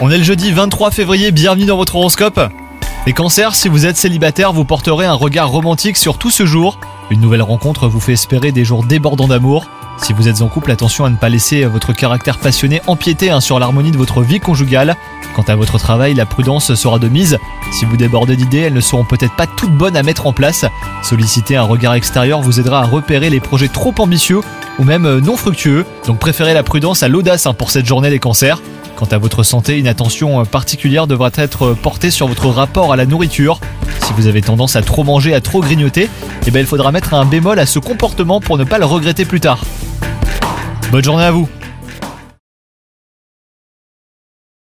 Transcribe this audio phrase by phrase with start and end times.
[0.00, 2.40] On est le jeudi 23 février, bienvenue dans votre horoscope.
[3.06, 6.78] Les cancers, si vous êtes célibataire, vous porterez un regard romantique sur tout ce jour.
[7.10, 9.66] Une nouvelle rencontre vous fait espérer des jours débordants d'amour.
[10.00, 13.40] Si vous êtes en couple, attention à ne pas laisser votre caractère passionné empiéter hein,
[13.40, 14.96] sur l'harmonie de votre vie conjugale.
[15.38, 17.38] Quant à votre travail, la prudence sera de mise.
[17.70, 20.64] Si vous débordez d'idées, elles ne seront peut-être pas toutes bonnes à mettre en place.
[21.04, 24.40] Solliciter un regard extérieur vous aidera à repérer les projets trop ambitieux
[24.80, 25.86] ou même euh, non fructueux.
[26.08, 28.60] Donc préférez la prudence à l'audace hein, pour cette journée des cancers.
[28.96, 32.96] Quant à votre santé, une attention euh, particulière devra être portée sur votre rapport à
[32.96, 33.60] la nourriture.
[34.00, 36.10] Si vous avez tendance à trop manger, à trop grignoter,
[36.48, 39.24] eh bien il faudra mettre un bémol à ce comportement pour ne pas le regretter
[39.24, 39.60] plus tard.
[40.90, 41.48] Bonne journée à vous